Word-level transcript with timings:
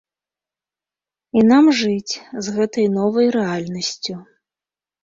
І 1.41 1.45
нам 1.51 1.65
жыць 1.81 2.13
з 2.47 2.57
гэтай 2.59 2.91
новай 2.99 3.27
рэальнасцю. 3.39 4.15